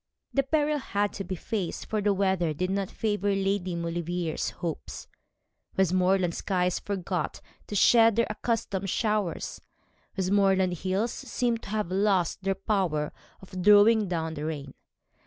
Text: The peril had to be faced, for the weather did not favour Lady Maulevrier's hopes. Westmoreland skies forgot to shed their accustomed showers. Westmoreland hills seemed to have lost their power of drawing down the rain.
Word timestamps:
The 0.33 0.41
peril 0.41 0.79
had 0.79 1.13
to 1.13 1.23
be 1.23 1.35
faced, 1.35 1.85
for 1.85 2.01
the 2.01 2.11
weather 2.11 2.55
did 2.55 2.71
not 2.71 2.89
favour 2.89 3.35
Lady 3.35 3.75
Maulevrier's 3.75 4.49
hopes. 4.49 5.07
Westmoreland 5.77 6.33
skies 6.33 6.79
forgot 6.79 7.39
to 7.67 7.75
shed 7.75 8.15
their 8.15 8.25
accustomed 8.27 8.89
showers. 8.89 9.61
Westmoreland 10.17 10.73
hills 10.79 11.13
seemed 11.13 11.61
to 11.61 11.69
have 11.69 11.91
lost 11.91 12.41
their 12.41 12.55
power 12.55 13.13
of 13.43 13.61
drawing 13.61 14.07
down 14.07 14.33
the 14.33 14.45
rain. 14.45 14.73